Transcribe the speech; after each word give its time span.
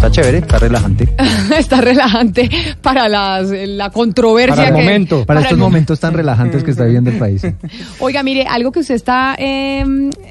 Está 0.00 0.10
chévere, 0.12 0.38
está 0.38 0.58
relajante. 0.58 1.08
está 1.58 1.80
relajante 1.82 2.48
para 2.80 3.06
las, 3.06 3.50
la 3.50 3.90
controversia 3.90 4.56
Para 4.56 4.68
el 4.68 4.74
que- 4.74 4.80
momento. 4.80 5.26
Para 5.26 5.40
estos 5.40 5.52
el- 5.52 5.58
momentos 5.58 6.00
tan 6.00 6.14
relajantes 6.14 6.64
que 6.64 6.70
está 6.70 6.84
viviendo 6.84 7.10
el 7.10 7.18
país. 7.18 7.42
Oiga, 8.00 8.22
mire, 8.22 8.46
algo 8.46 8.72
que 8.72 8.80
usted 8.80 8.94
está 8.94 9.36
eh, 9.38 9.84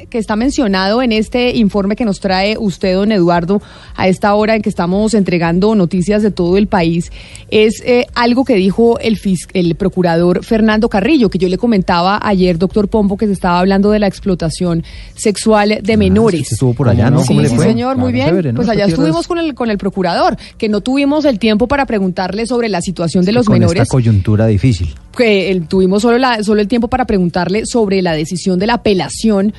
que 0.10 0.18
está 0.18 0.36
mencionado 0.36 1.04
en 1.04 1.12
este 1.12 1.56
informe 1.56 1.96
que 1.96 2.04
nos 2.04 2.20
trae 2.20 2.58
usted, 2.58 2.96
don 2.96 3.12
Eduardo, 3.12 3.62
a 3.96 4.08
esta 4.08 4.34
hora 4.34 4.56
en 4.56 4.64
que 4.64 4.70
estamos 4.70 5.14
entregando 5.14 5.76
noticias 5.76 6.24
de 6.24 6.32
todo 6.32 6.58
el 6.58 6.66
país, 6.66 7.12
es 7.52 7.84
eh, 7.86 8.08
algo 8.16 8.46
que 8.46 8.56
dijo 8.56 8.98
el, 9.00 9.20
fis- 9.22 9.48
el 9.54 9.76
procurador 9.76 10.44
Fernando 10.44 10.90
Carrillo, 10.90 11.30
que 11.30 11.38
yo 11.38 11.48
le 11.48 11.60
comentaba 11.60 12.20
ayer, 12.24 12.58
doctor 12.58 12.88
Pombo, 12.88 13.18
que 13.18 13.28
se 13.28 13.34
estaba 13.34 13.60
hablando 13.60 13.92
de 13.92 14.00
la 14.00 14.08
explotación 14.08 14.84
sexual 15.16 15.78
de 15.84 15.96
menores. 15.96 16.42
usted 16.42 16.54
estuvo 16.54 16.74
por 16.74 16.90
allá, 16.90 17.12
¿no? 17.12 17.24
Sí, 17.24 17.38
señor, 17.60 17.98
muy 17.98 18.12
bien. 18.12 18.30
chévere, 18.30 18.52
¿no? 18.52 18.58
Pues 18.58 18.70
allá 18.70 18.86
estuvimos 18.88 19.22
es- 19.22 19.28
con 19.28 19.38
el, 19.38 19.59
con 19.60 19.70
el 19.70 19.78
procurador, 19.78 20.36
que 20.58 20.68
no 20.70 20.82
tuvimos 20.82 21.26
el 21.26 21.38
tiempo 21.38 21.68
para 21.68 21.86
preguntarle 21.86 22.48
sobre 22.48 22.68
la 22.70 22.82
situación 22.82 23.24
de 23.26 23.34
los 23.34 23.46
con 23.46 23.54
menores 23.60 23.84
esta 23.84 23.92
coyuntura 23.92 24.48
difícil. 24.48 24.96
que 25.16 25.52
el- 25.52 25.68
tuvimos 25.68 26.02
solo, 26.02 26.18
la, 26.18 26.42
solo 26.44 26.62
el 26.62 26.68
tiempo 26.68 26.88
para 26.88 27.06
preguntarle 27.06 27.68
sobre 27.68 28.02
la 28.02 28.14
decisión 28.14 28.58
de 28.58 28.66
la 28.66 28.74
apelación 28.76 29.54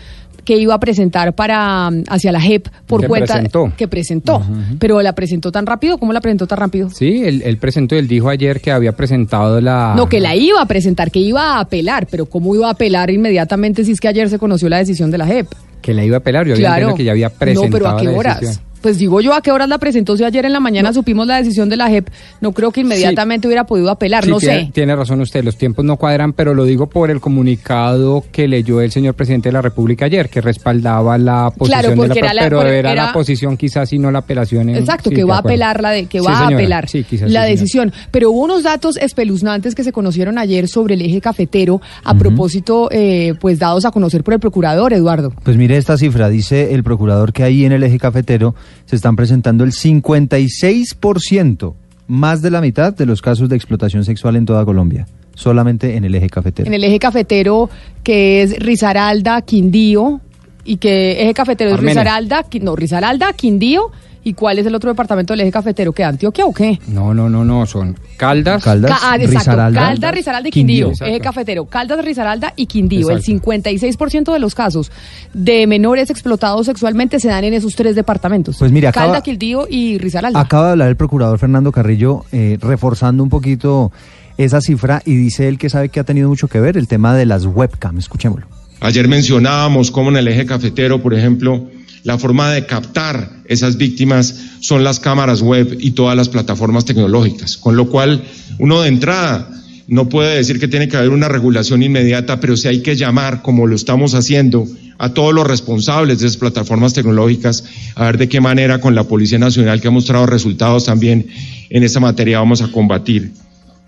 que 0.45 0.57
iba 0.57 0.73
a 0.75 0.81
presentar 0.81 1.35
para 1.35 1.91
mm, 1.91 2.05
hacia 2.09 2.33
la 2.33 2.41
JEP 2.41 2.67
por 2.87 3.03
Que 3.03 3.09
cuenta 3.09 3.35
presentó. 3.35 3.73
que 3.77 3.87
presentó, 3.89 4.43
pero 4.79 5.01
la 5.03 5.15
presentó 5.15 5.53
tan 5.53 5.67
rápido, 5.67 5.99
¿cómo 5.99 6.15
la 6.15 6.21
presentó 6.23 6.47
tan 6.47 6.59
rápido? 6.59 6.89
Sí, 6.91 7.23
él, 7.25 7.43
él 7.45 7.59
presentó, 7.59 7.95
él 7.95 8.09
dijo 8.09 8.31
ayer 8.31 8.61
que 8.63 8.73
había 8.73 8.93
presentado 8.93 9.61
la... 9.61 9.93
No, 9.95 10.09
que 10.09 10.19
la 10.19 10.35
iba 10.35 10.61
a 10.63 10.67
presentar, 10.67 11.11
que 11.11 11.21
iba 11.21 11.57
a 11.57 11.61
apelar, 11.61 12.07
pero 12.11 12.25
¿cómo 12.25 12.55
iba 12.55 12.69
a 12.69 12.71
apelar 12.73 13.11
inmediatamente 13.11 13.85
si 13.85 13.93
es 13.93 14.01
que 14.01 14.09
ayer 14.09 14.31
se 14.31 14.39
conoció 14.39 14.69
la 14.71 14.79
decisión 14.79 15.11
de 15.11 15.19
la 15.19 15.27
JEP? 15.27 15.47
Que 15.83 15.93
la 15.95 16.05
iba 16.05 16.17
a 16.17 16.21
apelar, 16.21 16.47
yo 16.47 16.55
había 16.55 16.67
Claro. 16.69 16.77
entendido 16.89 16.97
que 16.97 17.05
ya 17.05 17.13
había 17.13 17.29
presentado 17.31 17.67
No, 17.69 17.73
pero 17.73 17.89
¿a 17.89 17.97
qué 18.01 18.05
la 18.07 18.13
horas? 18.19 18.41
decisión. 18.41 18.65
Pues 18.81 18.99
digo 18.99 19.21
yo, 19.21 19.35
¿a 19.35 19.43
qué 19.43 19.53
horas 19.53 19.69
la 19.69 19.79
presentó? 19.79 20.17
Si 20.17 20.25
ayer 20.25 20.45
en 20.47 20.53
la 20.53 20.61
mañana 20.61 20.93
supimos 20.93 21.27
la 21.27 21.37
decisión 21.37 21.69
de 21.69 21.77
la 21.77 21.89
JEP, 21.89 22.09
no 22.41 22.53
creo 22.53 22.71
que 22.71 22.81
inmediatamente 22.81 23.47
hubiera 23.47 23.65
podido 23.65 23.91
apelar, 23.91 24.25
Sí, 24.25 24.31
no 24.31 24.39
tiene, 24.39 24.67
sé. 24.67 24.71
tiene 24.73 24.97
razón 24.97 25.21
usted, 25.21 25.45
los 25.45 25.57
tiempos 25.57 25.85
no 25.85 25.97
cuadran, 25.97 26.33
pero 26.33 26.55
lo 26.55 26.65
digo 26.65 26.87
por 26.89 27.11
el 27.11 27.21
comunicado 27.21 28.25
que 28.33 28.49
leyó 28.49 28.81
el 28.81 28.91
señor 28.91 29.15
presidente 29.15 29.49
de 29.49 29.53
la 29.53 29.63
República 29.63 30.07
ayer, 30.07 30.29
que 30.29 30.41
respaldaba 30.41 31.19
la 31.19 31.51
posición 31.51 31.81
Claro, 31.83 32.03
de 32.03 32.09
la, 32.09 32.15
era 32.15 32.35
la- 32.35 32.43
pero 32.43 32.63
era, 32.63 32.91
era- 32.93 33.07
la 33.07 33.13
posición 33.13 33.57
quizás 33.57 33.93
y 33.93 33.99
no 33.99 34.11
la 34.11 34.21
apelación. 34.21 34.69
en- 34.71 34.77
Exacto, 34.77 35.11
sí, 35.11 35.17
que 35.17 35.25
va 35.25 35.37
a 35.37 35.41
apelar 35.41 35.83
la 35.83 35.91
de, 35.91 36.07
que 36.07 36.21
Sí, 36.21 36.27
va 36.27 36.39
a 36.41 36.47
apelar 36.47 36.89
Sí, 36.89 37.05
quizás 37.05 37.31
la 37.31 37.45
decisión. 37.45 37.93
Pero 38.11 38.31
hubo 38.31 38.43
unos 38.45 38.63
datos 38.63 38.97
espeluznantes 38.97 39.75
que 39.75 39.85
se 39.85 39.93
conocieron 39.93 40.39
ayer 40.39 40.69
sobre 40.69 40.95
el 40.95 41.03
eje 41.03 41.21
cafetero 41.21 41.81
a 42.05 42.15
propósito, 42.15 42.89
eh, 42.91 43.35
pues 43.41 43.59
dados 43.59 43.85
a 43.85 43.91
conocer 43.91 44.25
por 44.25 44.35
el 44.35 44.41
procurador 44.41 44.93
Eduardo. 44.93 45.33
Pues 45.45 45.57
mire 45.57 45.77
esta 45.77 45.97
cifra, 45.99 46.29
dice 46.29 46.73
el 46.75 46.83
procurador 46.83 47.33
que 47.33 47.43
ahí 47.43 47.65
en 47.65 47.73
el 47.73 47.83
eje 47.83 47.99
cafetero 47.99 48.55
se 48.87 48.97
están 48.97 49.17
presentando 49.17 49.65
el 49.65 49.73
56%, 49.73 51.75
más 52.09 52.43
de 52.43 52.51
la 52.51 52.61
mitad 52.61 52.93
de 52.93 53.07
los 53.07 53.23
casos 53.23 53.49
de 53.49 53.57
explotación 53.57 54.05
sexual 54.05 54.37
en 54.37 54.45
toda 54.45 54.65
Colombia, 54.65 55.07
solamente 55.35 55.97
en 55.97 56.05
el 56.05 56.15
eje 56.15 56.29
cafetero. 56.29 56.67
En 56.67 56.75
el 56.75 56.85
eje 56.85 56.99
cafetero 56.99 57.71
que 58.03 58.43
es 58.43 58.59
Risaralda, 58.59 59.43
Quindío 59.43 60.21
y 60.65 60.77
que 60.77 61.23
eje 61.23 61.35
cafetero 61.35 61.75
es. 61.75 61.81
Risaralda, 61.81 62.45
no, 62.61 62.77
Risaralda, 62.77 63.33
Quindío 63.33 63.91
y 64.23 64.35
cuál 64.35 64.59
es 64.59 64.67
el 64.67 64.75
otro 64.75 64.91
departamento 64.91 65.33
del 65.33 65.41
eje 65.41 65.51
cafetero 65.53 65.93
que 65.93 66.05
Antioquia 66.05 66.45
o 66.45 66.53
qué? 66.53 66.79
No, 66.89 67.15
no, 67.15 67.29
no, 67.31 67.45
no, 67.45 67.65
son 67.67 67.97
Caldas. 68.19 68.63
Caldas, 68.63 68.91
Ca- 68.91 68.99
ah, 69.13 69.17
exacto. 69.17 69.39
Risaralda, 69.39 69.81
Caldas, 69.81 70.15
Risaralda 70.15 70.49
y 70.49 70.53
Quindío. 70.53 70.89
Quindío. 70.91 71.07
Eje 71.07 71.21
cafetero. 71.21 71.65
Caldas, 71.65 72.05
Risaralda 72.05 72.53
y 72.57 72.67
Quindío. 72.67 73.11
El 73.11 73.19
Exacto. 73.19 73.51
56% 73.51 74.33
de 74.33 74.39
los 74.39 74.55
casos 74.55 74.93
de 75.33 75.67
menores 75.67 76.11
explotados 76.11 76.67
sexualmente 76.67 77.19
se 77.19 77.29
dan 77.29 77.45
en 77.45 77.55
esos 77.55 77.75
tres 77.77 77.95
departamentos. 77.97 78.57
Pues 78.59 78.71
mire, 78.73 78.89
acaba- 78.89 79.07
Caldas, 79.07 79.23
Quindío 79.23 79.67
y 79.71 79.97
Risaralda. 79.99 80.39
Acaba 80.39 80.67
de 80.67 80.73
hablar 80.73 80.89
el 80.91 80.97
procurador 80.97 81.39
Fernando 81.39 81.73
Carrillo 81.73 82.25
eh, 82.33 82.59
reforzando 82.61 83.23
un 83.23 83.31
poquito 83.31 83.91
esa 84.37 84.61
cifra 84.61 85.03
y 85.05 85.17
dice 85.17 85.49
él 85.49 85.59
que 85.59 85.69
sabe 85.71 85.89
que 85.89 86.01
ha 86.01 86.05
tenido 86.05 86.29
mucho 86.29 86.49
que 86.49 86.61
ver 86.61 86.77
el 86.77 86.89
tema 86.89 87.15
de 87.15 87.27
las 87.27 87.47
webcam. 87.47 87.99
Escuchémoslo. 87.99 88.47
Ayer 88.83 89.09
mencionábamos 89.09 89.91
cómo 89.91 90.09
en 90.11 90.17
el 90.17 90.29
eje 90.29 90.47
cafetero, 90.47 91.03
por 91.03 91.13
ejemplo, 91.13 91.67
la 92.03 92.19
forma 92.19 92.53
de 92.53 92.67
captar 92.67 93.31
esas 93.47 93.77
víctimas 93.77 94.35
son 94.61 94.85
las 94.85 95.01
cámaras 95.01 95.43
web 95.43 95.77
y 95.79 95.93
todas 95.93 96.17
las 96.17 96.29
plataformas 96.29 96.85
tecnológicas, 96.85 97.57
con 97.57 97.77
lo 97.77 97.89
cual 97.89 98.25
uno 98.59 98.83
de 98.83 98.89
entrada 98.89 99.51
no 99.87 100.09
puede 100.09 100.37
decir 100.37 100.61
que 100.61 100.69
tiene 100.69 100.89
que 100.89 100.97
haber 100.97 101.11
una 101.11 101.29
regulación 101.29 101.83
inmediata, 101.83 102.39
pero 102.39 102.57
sí 102.57 102.69
hay 102.69 102.81
que 102.81 102.95
llamar, 102.95 103.43
como 103.43 103.67
lo 103.67 103.75
estamos 103.75 104.15
haciendo, 104.15 104.67
a 104.99 105.15
todos 105.15 105.35
los 105.35 105.47
responsables 105.47 106.21
de 106.21 106.29
esas 106.29 106.37
plataformas 106.37 106.93
tecnológicas, 106.93 107.65
a 107.97 108.05
ver 108.05 108.19
de 108.19 108.29
qué 108.29 108.41
manera 108.41 108.81
con 108.81 108.95
la 108.95 109.05
Policía 109.05 109.39
Nacional, 109.39 109.81
que 109.81 109.89
ha 109.89 109.91
mostrado 109.91 110.27
resultados 110.27 110.85
también 110.85 111.27
en 111.71 111.83
esta 111.83 111.99
materia, 112.01 112.39
vamos 112.39 112.63
a 112.63 112.71
combatir 112.71 113.33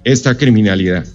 esta 0.05 0.37
criminalidad. 0.37 1.06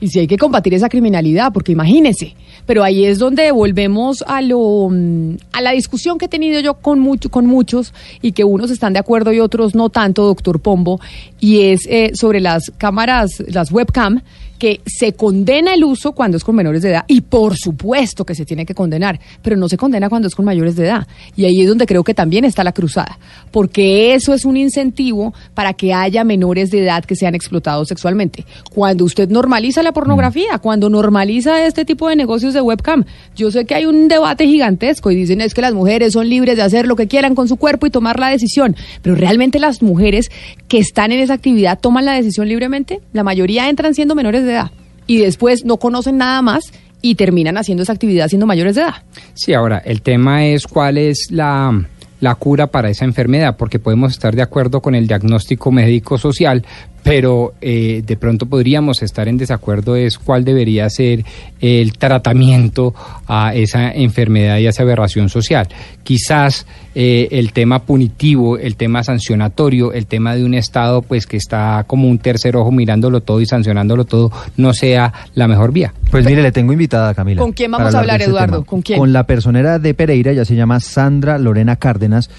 Y 0.00 0.08
si 0.08 0.18
hay 0.18 0.26
que 0.26 0.38
combatir 0.38 0.72
esa 0.72 0.88
criminalidad, 0.88 1.52
porque 1.52 1.72
imagínese. 1.72 2.34
Pero 2.66 2.82
ahí 2.82 3.04
es 3.04 3.18
donde 3.18 3.52
volvemos 3.52 4.24
a 4.26 4.40
lo 4.40 4.88
mm, 4.90 5.36
a 5.52 5.60
la 5.60 5.72
discusión 5.72 6.18
que 6.18 6.26
he 6.26 6.28
tenido 6.28 6.60
yo 6.60 6.74
con 6.74 6.98
mucho, 6.98 7.30
con 7.30 7.46
muchos 7.46 7.92
y 8.22 8.32
que 8.32 8.44
unos 8.44 8.70
están 8.70 8.92
de 8.92 8.98
acuerdo 8.98 9.32
y 9.32 9.40
otros 9.40 9.74
no 9.74 9.90
tanto, 9.90 10.24
doctor 10.24 10.60
Pombo, 10.60 11.00
y 11.38 11.62
es 11.62 11.86
eh, 11.86 12.12
sobre 12.14 12.40
las 12.40 12.72
cámaras, 12.78 13.42
las 13.48 13.70
webcam 13.70 14.22
que 14.60 14.82
se 14.84 15.14
condena 15.14 15.72
el 15.72 15.82
uso 15.82 16.12
cuando 16.12 16.36
es 16.36 16.44
con 16.44 16.54
menores 16.54 16.82
de 16.82 16.90
edad 16.90 17.04
y 17.08 17.22
por 17.22 17.56
supuesto 17.56 18.26
que 18.26 18.34
se 18.34 18.44
tiene 18.44 18.66
que 18.66 18.74
condenar, 18.74 19.18
pero 19.42 19.56
no 19.56 19.70
se 19.70 19.78
condena 19.78 20.10
cuando 20.10 20.28
es 20.28 20.34
con 20.34 20.44
mayores 20.44 20.76
de 20.76 20.84
edad. 20.84 21.08
Y 21.34 21.46
ahí 21.46 21.62
es 21.62 21.68
donde 21.68 21.86
creo 21.86 22.04
que 22.04 22.12
también 22.12 22.44
está 22.44 22.62
la 22.62 22.72
cruzada, 22.72 23.18
porque 23.50 24.14
eso 24.14 24.34
es 24.34 24.44
un 24.44 24.58
incentivo 24.58 25.32
para 25.54 25.72
que 25.72 25.94
haya 25.94 26.24
menores 26.24 26.70
de 26.70 26.84
edad 26.84 27.04
que 27.04 27.16
sean 27.16 27.34
explotados 27.34 27.88
sexualmente. 27.88 28.44
Cuando 28.72 29.06
usted 29.06 29.30
normaliza 29.30 29.82
la 29.82 29.92
pornografía, 29.92 30.58
cuando 30.58 30.90
normaliza 30.90 31.64
este 31.64 31.86
tipo 31.86 32.10
de 32.10 32.16
negocios 32.16 32.52
de 32.52 32.60
webcam, 32.60 33.06
yo 33.34 33.50
sé 33.50 33.64
que 33.64 33.74
hay 33.74 33.86
un 33.86 34.08
debate 34.08 34.46
gigantesco 34.46 35.10
y 35.10 35.16
dicen 35.16 35.40
es 35.40 35.54
que 35.54 35.62
las 35.62 35.72
mujeres 35.72 36.12
son 36.12 36.28
libres 36.28 36.56
de 36.56 36.62
hacer 36.62 36.86
lo 36.86 36.96
que 36.96 37.08
quieran 37.08 37.34
con 37.34 37.48
su 37.48 37.56
cuerpo 37.56 37.86
y 37.86 37.90
tomar 37.90 38.20
la 38.20 38.28
decisión, 38.28 38.76
pero 39.00 39.14
realmente 39.14 39.58
las 39.58 39.80
mujeres 39.80 40.30
que 40.68 40.78
están 40.78 41.12
en 41.12 41.20
esa 41.20 41.32
actividad 41.32 41.80
toman 41.80 42.04
la 42.04 42.12
decisión 42.12 42.46
libremente, 42.46 43.00
la 43.14 43.24
mayoría 43.24 43.70
entran 43.70 43.94
siendo 43.94 44.14
menores 44.14 44.44
de 44.44 44.49
edad 44.52 44.70
y 45.06 45.18
después 45.18 45.64
no 45.64 45.78
conocen 45.78 46.18
nada 46.18 46.40
más 46.42 46.72
y 47.02 47.14
terminan 47.14 47.56
haciendo 47.56 47.82
esa 47.82 47.92
actividad 47.92 48.28
siendo 48.28 48.46
mayores 48.46 48.74
de 48.74 48.82
edad. 48.82 48.94
Sí, 49.34 49.54
ahora, 49.54 49.78
el 49.78 50.02
tema 50.02 50.46
es 50.46 50.66
cuál 50.66 50.98
es 50.98 51.28
la, 51.30 51.86
la 52.20 52.34
cura 52.34 52.66
para 52.68 52.90
esa 52.90 53.04
enfermedad, 53.04 53.56
porque 53.56 53.78
podemos 53.78 54.12
estar 54.12 54.36
de 54.36 54.42
acuerdo 54.42 54.80
con 54.80 54.94
el 54.94 55.06
diagnóstico 55.06 55.72
médico-social, 55.72 56.64
pero 57.02 57.54
eh, 57.60 58.02
de 58.06 58.16
pronto 58.16 58.46
podríamos 58.46 59.02
estar 59.02 59.28
en 59.28 59.36
desacuerdo 59.36 59.96
es 59.96 60.18
cuál 60.18 60.44
debería 60.44 60.88
ser 60.90 61.24
el 61.60 61.92
tratamiento 61.94 62.94
a 63.26 63.54
esa 63.54 63.92
enfermedad 63.92 64.58
y 64.58 64.66
a 64.66 64.70
esa 64.70 64.82
aberración 64.82 65.28
social. 65.28 65.68
Quizás 66.02 66.66
eh, 66.94 67.28
el 67.30 67.52
tema 67.52 67.80
punitivo, 67.80 68.58
el 68.58 68.76
tema 68.76 69.02
sancionatorio, 69.02 69.92
el 69.92 70.06
tema 70.06 70.34
de 70.34 70.44
un 70.44 70.54
Estado 70.54 71.02
pues 71.02 71.26
que 71.26 71.36
está 71.36 71.84
como 71.86 72.08
un 72.08 72.18
tercer 72.18 72.56
ojo 72.56 72.70
mirándolo 72.72 73.20
todo 73.20 73.40
y 73.40 73.46
sancionándolo 73.46 74.04
todo, 74.04 74.30
no 74.56 74.72
sea 74.72 75.12
la 75.34 75.48
mejor 75.48 75.72
vía. 75.72 75.94
Pues 76.10 76.24
mire, 76.26 76.42
le 76.42 76.52
tengo 76.52 76.72
invitada, 76.72 77.14
Camila. 77.14 77.40
¿Con 77.40 77.52
quién 77.52 77.70
vamos 77.70 77.94
a 77.94 78.00
hablar, 78.00 78.20
este 78.20 78.30
Eduardo? 78.30 78.56
tema. 78.56 78.66
¿Con 78.66 78.82
quién? 78.82 78.98
Con 78.98 79.12
la 79.12 79.24
personera 79.24 79.78
de 79.78 79.94
Pereira, 79.94 80.32
ella 80.32 80.44
se 80.44 80.56
llama 80.56 80.80
Sandra 80.80 81.38
Lorena 81.38 81.76
Cárdenas. 81.76 82.30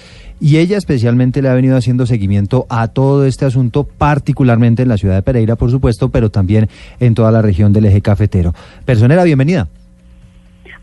Y 0.44 0.56
ella 0.56 0.76
especialmente 0.76 1.40
le 1.40 1.48
ha 1.48 1.54
venido 1.54 1.76
haciendo 1.76 2.04
seguimiento 2.04 2.66
a 2.68 2.88
todo 2.88 3.26
este 3.26 3.44
asunto, 3.44 3.84
particularmente 3.84 4.82
en 4.82 4.88
la 4.88 4.96
ciudad 4.96 5.14
de 5.14 5.22
Pereira, 5.22 5.54
por 5.54 5.70
supuesto, 5.70 6.08
pero 6.08 6.30
también 6.30 6.66
en 6.98 7.14
toda 7.14 7.30
la 7.30 7.42
región 7.42 7.72
del 7.72 7.84
eje 7.84 8.00
cafetero. 8.00 8.52
Personera, 8.84 9.22
bienvenida. 9.22 9.68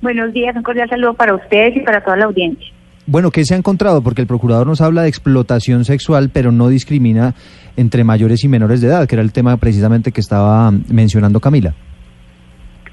Buenos 0.02 0.32
días, 0.32 0.56
un 0.56 0.64
cordial 0.64 0.90
saludo 0.90 1.14
para 1.14 1.36
ustedes 1.36 1.76
y 1.76 1.82
para 1.82 2.02
toda 2.02 2.16
la 2.16 2.26
audiencia. 2.28 2.68
Bueno, 3.06 3.32
¿qué 3.32 3.44
se 3.44 3.54
ha 3.54 3.58
encontrado? 3.58 4.02
Porque 4.02 4.22
el 4.22 4.28
procurador 4.28 4.66
nos 4.66 4.80
habla 4.80 5.02
de 5.02 5.10
explotación 5.10 5.84
sexual, 5.84 6.30
pero 6.32 6.54
no 6.54 6.70
discrimina 6.70 7.36
entre 7.76 8.06
mayores 8.06 8.46
y 8.46 8.48
menores 8.48 8.80
de 8.80 8.88
edad, 8.88 9.10
que 9.10 9.16
era 9.16 9.22
el 9.22 9.34
tema 9.34 9.58
precisamente 9.58 10.14
que 10.14 10.22
estaba 10.22 10.72
mencionando 10.72 11.42
Camila. 11.42 11.74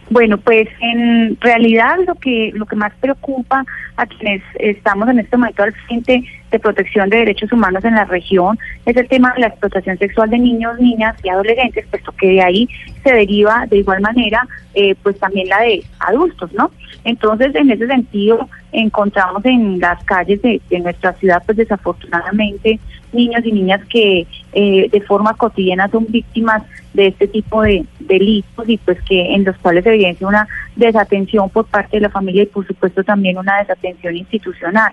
Bueno, 0.09 0.39
pues 0.39 0.69
en 0.81 1.37
realidad 1.41 1.97
lo 2.07 2.15
que 2.15 2.53
lo 2.55 2.65
que 2.67 2.77
más 2.77 2.93
preocupa 3.01 3.65
a 3.97 4.07
quienes 4.07 4.43
estamos 4.59 5.09
en 5.09 5.19
este 5.19 5.37
momento 5.37 5.65
al 5.65 5.73
frente 5.87 6.23
de 6.57 6.61
protección 6.61 7.11
de 7.11 7.19
derechos 7.19 7.53
humanos 7.53 7.85
en 7.85 7.95
la 7.95 8.05
región 8.05 8.59
es 8.85 8.97
el 8.97 9.09
tema 9.09 9.33
de 9.35 9.41
la 9.41 9.49
explotación 9.49 9.99
sexual 9.99 10.31
de 10.31 10.39
niños, 10.39 10.79
niñas 10.81 11.17
y 11.23 11.29
adolescentes, 11.29 11.87
puesto 11.91 12.13
que 12.13 12.29
de 12.29 12.43
ahí 12.43 12.69
se 13.05 13.13
deriva 13.13 13.67
de 13.69 13.79
igual 13.79 14.01
manera 14.01 14.47
eh, 14.75 14.95
pues 15.03 15.19
también 15.19 15.49
la 15.49 15.61
de 15.61 15.85
adultos, 16.01 16.53
¿no? 16.53 16.71
Entonces, 17.05 17.55
en 17.55 17.71
ese 17.71 17.87
sentido, 17.87 18.49
encontramos 18.73 19.45
en 19.45 19.79
las 19.79 20.03
calles 20.05 20.43
de, 20.43 20.61
nuestra 20.81 21.13
ciudad, 21.15 21.43
pues 21.47 21.57
desafortunadamente, 21.57 22.81
niños 23.13 23.43
y 23.45 23.53
niñas 23.53 23.81
que 23.89 24.27
eh, 24.53 24.89
de 24.91 25.01
forma 25.03 25.35
cotidiana 25.35 25.89
son 25.89 26.07
víctimas 26.09 26.63
de 26.95 27.09
este 27.09 27.29
tipo 27.29 27.63
de 27.63 27.87
delitos 28.01 28.69
y 28.69 28.79
pues 28.79 29.01
que 29.03 29.35
en 29.35 29.45
los 29.45 29.57
cuales 29.59 29.85
se 29.85 29.91
evidencia 29.91 30.27
una 30.27 30.49
desatención 30.75 31.49
por 31.51 31.67
parte 31.67 31.99
de 31.99 32.03
la 32.03 32.11
familia 32.11 32.43
y 32.43 32.47
por 32.47 32.67
supuesto 32.67 33.05
también 33.05 33.39
una 33.39 33.59
desatención 33.59 34.17
institucional. 34.17 34.93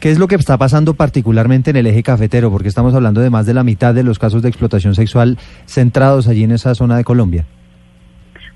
¿Qué 0.00 0.10
es 0.10 0.18
lo 0.18 0.28
que 0.28 0.34
está 0.34 0.58
pasando 0.58 0.94
particularmente 0.94 1.70
en 1.70 1.76
el 1.76 1.86
eje 1.86 2.02
cafetero? 2.02 2.50
Porque 2.50 2.68
estamos 2.68 2.94
hablando 2.94 3.20
de 3.20 3.30
más 3.30 3.46
de 3.46 3.54
la 3.54 3.64
mitad 3.64 3.94
de 3.94 4.02
los 4.02 4.18
casos 4.18 4.42
de 4.42 4.48
explotación 4.48 4.94
sexual 4.94 5.38
centrados 5.64 6.28
allí 6.28 6.44
en 6.44 6.52
esa 6.52 6.74
zona 6.74 6.96
de 6.96 7.04
Colombia. 7.04 7.44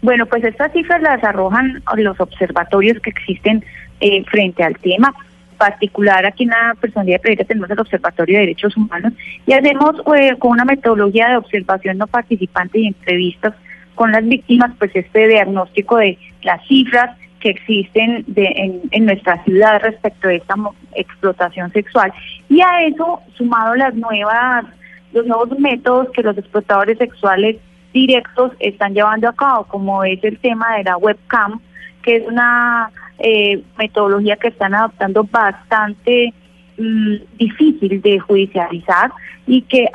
Bueno, 0.02 0.26
pues 0.26 0.44
estas 0.44 0.72
cifras 0.72 1.02
las 1.02 1.22
arrojan 1.24 1.82
los 1.96 2.20
observatorios 2.20 3.00
que 3.00 3.10
existen 3.10 3.64
eh, 4.00 4.24
frente 4.24 4.62
al 4.62 4.76
tema 4.78 5.14
particular 5.60 6.24
aquí 6.24 6.44
en 6.44 6.50
la 6.50 6.74
personalidad 6.80 7.16
de 7.16 7.20
Pereira 7.20 7.44
tenemos 7.44 7.68
el 7.68 7.78
Observatorio 7.78 8.36
de 8.36 8.46
Derechos 8.46 8.74
Humanos 8.78 9.12
y 9.46 9.52
hacemos 9.52 9.94
eh, 10.16 10.34
con 10.38 10.52
una 10.52 10.64
metodología 10.64 11.28
de 11.28 11.36
observación 11.36 11.98
no 11.98 12.06
participante 12.06 12.78
y 12.78 12.86
entrevistas 12.86 13.52
con 13.94 14.10
las 14.10 14.26
víctimas, 14.26 14.72
pues 14.78 14.90
este 14.94 15.28
diagnóstico 15.28 15.98
de 15.98 16.16
las 16.42 16.66
cifras 16.66 17.10
que 17.40 17.50
existen 17.50 18.24
de, 18.28 18.80
en, 18.90 19.04
nuestra 19.06 19.42
ciudad 19.44 19.80
respecto 19.82 20.28
de 20.28 20.36
esta 20.36 20.54
explotación 20.94 21.72
sexual. 21.72 22.12
Y 22.48 22.60
a 22.60 22.82
eso 22.82 23.20
sumado 23.36 23.74
las 23.74 23.94
nuevas 23.94 24.66
los 25.12 25.26
nuevos 25.26 25.58
métodos 25.58 26.08
que 26.10 26.22
los 26.22 26.38
explotadores 26.38 26.98
sexuales 26.98 27.56
directos 27.92 28.52
están 28.60 28.94
llevando 28.94 29.28
a 29.28 29.32
cabo, 29.32 29.64
como 29.64 30.04
es 30.04 30.22
el 30.22 30.38
tema 30.38 30.76
de 30.76 30.84
la 30.84 30.96
webcam, 30.96 31.60
que 32.02 32.16
es 32.16 32.26
una 32.28 32.90
eh, 33.18 33.60
metodología 33.76 34.36
que 34.36 34.48
están 34.48 34.74
adoptando 34.74 35.24
bastante 35.24 36.32
mm, 36.78 37.14
difícil 37.38 38.00
de 38.00 38.20
judicializar 38.20 39.10
y 39.46 39.62
que 39.62 39.88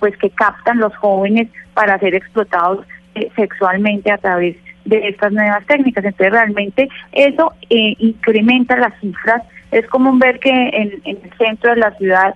pues 0.00 0.16
que 0.16 0.30
captan 0.30 0.78
los 0.78 0.94
jóvenes 0.96 1.48
para 1.74 1.98
ser 2.00 2.14
explotados 2.14 2.84
eh, 3.14 3.30
sexualmente 3.36 4.10
a 4.10 4.18
través 4.18 4.56
de 4.86 5.08
estas 5.08 5.32
nuevas 5.32 5.64
técnicas. 5.66 6.04
Entonces 6.04 6.32
realmente 6.32 6.88
eso 7.12 7.52
eh, 7.68 7.94
incrementa 7.98 8.76
las 8.76 8.98
cifras. 9.00 9.42
Es 9.70 9.86
común 9.88 10.18
ver 10.18 10.38
que 10.38 10.50
en, 10.50 11.00
el 11.04 11.18
centro 11.38 11.70
de 11.70 11.80
la 11.80 11.90
ciudad 11.92 12.34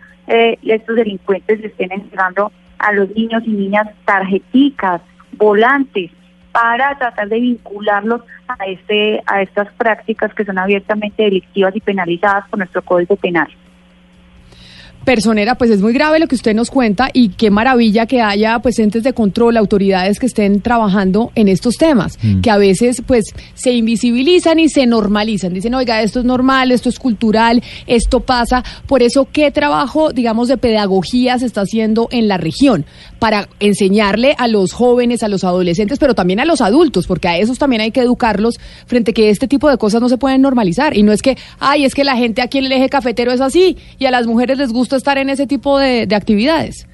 estos 0.63 0.95
delincuentes 0.95 1.65
estén 1.65 1.91
entregando 1.91 2.53
a 2.79 2.93
los 2.93 3.11
niños 3.17 3.43
y 3.47 3.51
niñas 3.51 3.89
tarjeticas, 4.05 5.01
volantes, 5.33 6.13
para 6.53 6.97
tratar 6.99 7.29
de 7.29 7.41
vincularlos 7.41 8.21
a 8.47 8.67
este 8.67 9.23
a 9.27 9.43
estas 9.43 9.73
prácticas 9.75 10.33
que 10.35 10.45
son 10.45 10.59
abiertamente 10.59 11.25
delictivas 11.25 11.75
y 11.75 11.81
penalizadas 11.81 12.49
por 12.49 12.59
nuestro 12.59 12.83
Código 12.83 13.17
Penal 13.17 13.49
personera, 15.05 15.57
pues 15.57 15.71
es 15.71 15.81
muy 15.81 15.93
grave 15.93 16.19
lo 16.19 16.27
que 16.27 16.35
usted 16.35 16.55
nos 16.55 16.71
cuenta 16.71 17.09
y 17.13 17.31
qué 17.31 17.51
maravilla 17.51 18.07
que 18.07 18.21
haya 18.21 18.59
pues 18.59 18.79
entes 18.79 19.03
de 19.03 19.13
control, 19.13 19.57
autoridades 19.57 20.19
que 20.19 20.27
estén 20.27 20.61
trabajando 20.61 21.33
en 21.35 21.49
estos 21.49 21.77
temas, 21.77 22.19
mm. 22.23 22.41
que 22.41 22.51
a 22.51 22.59
veces 22.59 23.03
pues 23.07 23.25
se 23.55 23.73
invisibilizan 23.73 24.59
y 24.59 24.69
se 24.69 24.87
normalizan. 24.87 25.55
Dicen, 25.55 25.75
oiga, 25.75 26.03
esto 26.03 26.21
es 26.21 26.25
normal, 26.25 26.71
esto 26.71 26.89
es 26.89 26.99
cultural, 26.99 27.63
esto 27.87 28.21
pasa. 28.21 28.63
Por 28.87 29.03
eso, 29.03 29.29
¿qué 29.33 29.51
trabajo, 29.51 30.13
digamos, 30.13 30.49
de 30.49 30.59
pedagogía 30.59 31.39
se 31.39 31.47
está 31.47 31.63
haciendo 31.63 32.09
en 32.11 32.29
la 32.29 32.37
región 32.37 32.85
para 33.19 33.49
enseñarle 33.59 34.35
a 34.39 34.49
los 34.49 34.73
jóvenes, 34.73 35.23
a 35.23 35.29
los 35.29 35.45
adolescentes, 35.45 35.99
pero 35.99 36.15
también 36.15 36.41
a 36.41 36.45
los 36.45 36.61
adultos, 36.61 37.07
porque 37.07 37.29
a 37.29 37.39
esos 37.39 37.59
también 37.59 37.83
hay 37.83 37.91
que 37.91 38.01
educarlos 38.01 38.59
frente 38.87 39.11
a 39.11 39.15
que 39.15 39.31
este 39.31 39.49
tipo 39.49 39.69
de 39.69 39.79
cosas 39.79 40.01
no 40.01 40.09
se 40.09 40.19
pueden 40.19 40.43
normalizar. 40.43 40.97
Y 40.97 41.03
no 41.03 41.13
es 41.13 41.23
que, 41.23 41.37
ay, 41.59 41.85
es 41.85 41.95
que 41.95 42.05
la 42.05 42.17
gente 42.17 42.43
aquí 42.43 42.59
en 42.59 42.67
el 42.67 42.73
eje 42.73 42.89
cafetero 42.89 43.33
es 43.33 43.41
así 43.41 43.77
y 43.99 44.07
a 44.07 44.11
las 44.11 44.27
mujeres 44.27 44.59
les 44.59 44.73
gusta 44.73 44.90
estar 44.97 45.19
en 45.19 45.31
ese 45.31 45.47
tipo 45.47 45.79
de, 45.79 46.07
actividades. 46.15 46.87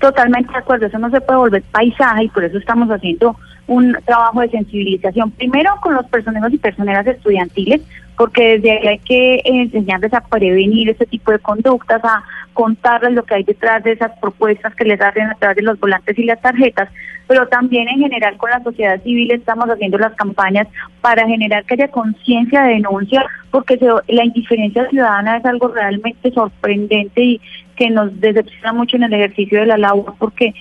Totalmente 0.00 0.52
de 0.52 0.58
acuerdo, 0.58 0.86
eso 0.86 0.98
no 0.98 1.10
se 1.10 1.20
puede 1.20 1.38
volver 1.38 1.62
paisaje 1.70 2.24
y 2.24 2.28
por 2.28 2.44
eso 2.44 2.58
estamos 2.58 2.88
haciendo 2.88 3.36
un 3.68 3.96
trabajo 4.04 4.40
de 4.40 4.50
sensibilización, 4.50 5.30
primero 5.30 5.72
con 5.80 5.94
los 5.94 6.06
personeros 6.06 6.52
y 6.52 6.58
personeras 6.58 7.06
estudiantiles, 7.06 7.80
porque 8.22 8.60
desde 8.60 8.70
ahí 8.70 8.86
hay 8.86 8.98
que 9.00 9.42
enseñarles 9.44 10.14
a 10.14 10.20
prevenir 10.20 10.88
este 10.88 11.06
tipo 11.06 11.32
de 11.32 11.40
conductas, 11.40 12.00
a 12.04 12.22
contarles 12.52 13.14
lo 13.14 13.24
que 13.24 13.34
hay 13.34 13.42
detrás 13.42 13.82
de 13.82 13.90
esas 13.90 14.12
propuestas 14.20 14.72
que 14.76 14.84
les 14.84 15.00
hacen 15.00 15.24
a 15.24 15.34
través 15.34 15.56
de 15.56 15.64
los 15.64 15.80
volantes 15.80 16.16
y 16.16 16.22
las 16.22 16.40
tarjetas, 16.40 16.88
pero 17.26 17.48
también 17.48 17.88
en 17.88 17.98
general 17.98 18.36
con 18.36 18.50
la 18.50 18.62
sociedad 18.62 19.02
civil 19.02 19.32
estamos 19.32 19.68
haciendo 19.68 19.98
las 19.98 20.14
campañas 20.14 20.68
para 21.00 21.26
generar 21.26 21.64
que 21.64 21.74
haya 21.74 21.88
conciencia 21.88 22.62
de 22.62 22.74
denuncia, 22.74 23.26
porque 23.50 23.76
la 24.06 24.24
indiferencia 24.24 24.88
ciudadana 24.88 25.38
es 25.38 25.44
algo 25.44 25.66
realmente 25.66 26.30
sorprendente 26.30 27.24
y 27.24 27.40
que 27.74 27.90
nos 27.90 28.20
decepciona 28.20 28.72
mucho 28.72 28.98
en 28.98 29.02
el 29.02 29.14
ejercicio 29.14 29.58
de 29.58 29.66
la 29.66 29.78
labor, 29.78 30.14
porque 30.20 30.54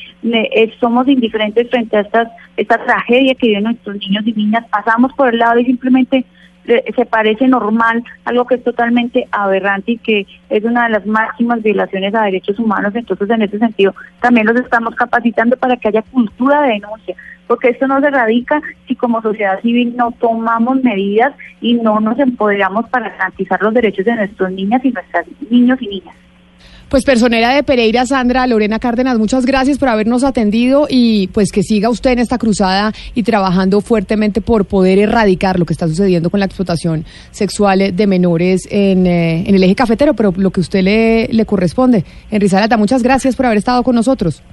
somos 0.79 1.07
indiferentes 1.07 1.69
frente 1.69 1.95
a 1.95 2.01
estas, 2.01 2.27
esta 2.57 2.83
tragedia 2.83 3.35
que 3.35 3.49
viven 3.49 3.65
nuestros 3.65 3.97
niños 3.97 4.25
y 4.25 4.33
niñas, 4.33 4.65
pasamos 4.71 5.13
por 5.13 5.31
el 5.31 5.37
lado 5.37 5.59
y 5.59 5.65
simplemente 5.65 6.25
se 6.65 7.05
parece 7.05 7.47
normal, 7.47 8.03
algo 8.25 8.45
que 8.45 8.55
es 8.55 8.63
totalmente 8.63 9.27
aberrante 9.31 9.93
y 9.93 9.97
que 9.97 10.27
es 10.49 10.63
una 10.63 10.83
de 10.83 10.91
las 10.91 11.05
máximas 11.05 11.61
violaciones 11.61 12.13
a 12.13 12.23
derechos 12.23 12.59
humanos. 12.59 12.93
Entonces, 12.95 13.29
en 13.29 13.41
ese 13.41 13.59
sentido, 13.59 13.95
también 14.21 14.47
los 14.47 14.55
estamos 14.59 14.95
capacitando 14.95 15.57
para 15.57 15.77
que 15.77 15.87
haya 15.87 16.03
cultura 16.03 16.61
de 16.61 16.73
denuncia, 16.73 17.15
porque 17.47 17.69
esto 17.69 17.87
no 17.87 17.99
se 17.99 18.09
radica 18.09 18.61
si 18.87 18.95
como 18.95 19.21
sociedad 19.21 19.61
civil 19.61 19.95
no 19.95 20.11
tomamos 20.11 20.81
medidas 20.83 21.33
y 21.59 21.73
no 21.73 21.99
nos 21.99 22.17
empoderamos 22.19 22.87
para 22.89 23.09
garantizar 23.09 23.61
los 23.61 23.73
derechos 23.73 24.05
de 24.05 24.15
nuestros 24.15 24.51
niñas 24.51 24.83
y 24.85 24.91
nuestros 24.91 25.25
niños 25.49 25.81
y 25.81 25.87
niñas. 25.87 26.15
Pues 26.91 27.05
personera 27.05 27.53
de 27.55 27.63
Pereira, 27.63 28.05
Sandra 28.05 28.45
Lorena 28.47 28.77
Cárdenas, 28.77 29.17
muchas 29.17 29.45
gracias 29.45 29.77
por 29.77 29.87
habernos 29.87 30.25
atendido 30.25 30.87
y 30.89 31.27
pues 31.27 31.53
que 31.53 31.63
siga 31.63 31.89
usted 31.89 32.11
en 32.11 32.19
esta 32.19 32.37
cruzada 32.37 32.91
y 33.15 33.23
trabajando 33.23 33.79
fuertemente 33.79 34.41
por 34.41 34.65
poder 34.65 34.99
erradicar 34.99 35.57
lo 35.57 35.65
que 35.65 35.71
está 35.71 35.87
sucediendo 35.87 36.29
con 36.29 36.41
la 36.41 36.47
explotación 36.47 37.05
sexual 37.31 37.95
de 37.95 38.07
menores 38.07 38.67
en, 38.69 39.07
eh, 39.07 39.45
en 39.47 39.55
el 39.55 39.63
eje 39.63 39.73
cafetero, 39.73 40.15
pero 40.15 40.33
lo 40.35 40.49
que 40.49 40.59
usted 40.59 40.81
le, 40.81 41.29
le 41.29 41.45
corresponde. 41.45 42.03
En 42.29 42.41
Rizalata, 42.41 42.75
muchas 42.75 43.03
gracias 43.03 43.37
por 43.37 43.45
haber 43.45 43.59
estado 43.59 43.83
con 43.83 43.95
nosotros. 43.95 44.43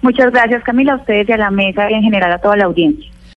Muchas 0.00 0.32
gracias 0.32 0.64
Camila, 0.64 0.94
a 0.94 0.96
ustedes 0.96 1.28
y 1.28 1.32
a 1.32 1.36
la 1.36 1.50
mesa 1.50 1.82
y 1.90 1.92
en 1.92 2.02
general 2.02 2.32
a 2.32 2.38
toda 2.38 2.56
la 2.56 2.64
audiencia. 2.64 3.10